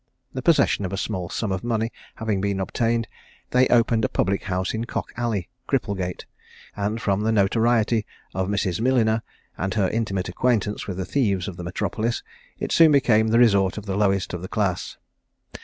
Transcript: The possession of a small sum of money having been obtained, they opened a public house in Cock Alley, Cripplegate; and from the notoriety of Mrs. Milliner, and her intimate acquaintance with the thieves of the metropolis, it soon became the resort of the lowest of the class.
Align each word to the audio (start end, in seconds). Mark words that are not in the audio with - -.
The 0.33 0.41
possession 0.41 0.83
of 0.83 0.91
a 0.91 0.97
small 0.97 1.29
sum 1.29 1.51
of 1.51 1.63
money 1.63 1.91
having 2.15 2.41
been 2.41 2.59
obtained, 2.59 3.07
they 3.51 3.67
opened 3.67 4.03
a 4.03 4.09
public 4.09 4.45
house 4.45 4.73
in 4.73 4.85
Cock 4.85 5.11
Alley, 5.15 5.47
Cripplegate; 5.67 6.25
and 6.75 6.99
from 6.99 7.21
the 7.21 7.31
notoriety 7.31 8.07
of 8.33 8.47
Mrs. 8.47 8.81
Milliner, 8.81 9.21
and 9.59 9.75
her 9.75 9.87
intimate 9.89 10.27
acquaintance 10.27 10.87
with 10.87 10.97
the 10.97 11.05
thieves 11.05 11.47
of 11.47 11.55
the 11.55 11.63
metropolis, 11.63 12.23
it 12.57 12.71
soon 12.71 12.91
became 12.91 13.27
the 13.27 13.37
resort 13.37 13.77
of 13.77 13.85
the 13.85 13.95
lowest 13.95 14.33
of 14.33 14.41
the 14.41 14.47
class. 14.47 14.97